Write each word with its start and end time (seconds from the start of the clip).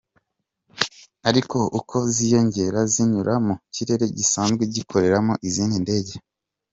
Ariko 1.29 1.57
uko 1.79 1.97
ziyongera 2.13 2.79
zinyura 2.93 3.33
mu 3.45 3.53
kirere 3.73 4.05
gisanzwe 4.17 4.63
gikoreramo 4.75 5.33
izindi 5.47 5.77
ndege. 5.85 6.15